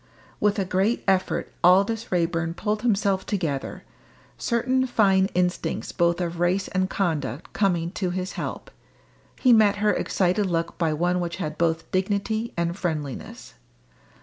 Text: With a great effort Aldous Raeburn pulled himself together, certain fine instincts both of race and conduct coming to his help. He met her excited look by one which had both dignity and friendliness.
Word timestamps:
With 0.39 0.57
a 0.57 0.65
great 0.65 1.03
effort 1.07 1.53
Aldous 1.63 2.11
Raeburn 2.11 2.55
pulled 2.55 2.81
himself 2.81 3.23
together, 3.23 3.83
certain 4.35 4.87
fine 4.87 5.27
instincts 5.35 5.91
both 5.91 6.19
of 6.19 6.39
race 6.39 6.67
and 6.69 6.89
conduct 6.89 7.53
coming 7.53 7.91
to 7.91 8.09
his 8.09 8.31
help. 8.31 8.71
He 9.39 9.53
met 9.53 9.75
her 9.75 9.93
excited 9.93 10.47
look 10.47 10.75
by 10.79 10.91
one 10.91 11.19
which 11.19 11.35
had 11.37 11.55
both 11.55 11.91
dignity 11.91 12.51
and 12.57 12.75
friendliness. 12.75 13.53